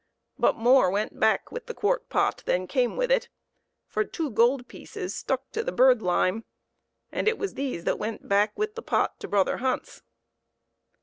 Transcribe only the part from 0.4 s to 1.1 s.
more